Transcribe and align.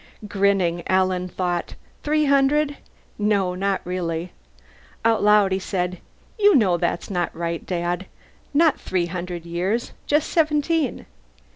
Grinning, 0.27 0.81
Alan 0.87 1.27
thought, 1.27 1.75
Three 2.01 2.25
hundred? 2.25 2.77
No, 3.19 3.53
not 3.53 3.81
really. 3.85 4.31
Out 5.05 5.21
loud 5.21 5.51
he 5.51 5.59
said, 5.59 5.99
"You 6.39 6.55
know 6.55 6.75
that's 6.75 7.11
not 7.11 7.37
right, 7.37 7.63
Dad. 7.63 8.07
Not 8.51 8.79
three 8.79 9.05
hundred 9.05 9.45
years. 9.45 9.91
Just 10.07 10.29
seventeen." 10.31 11.05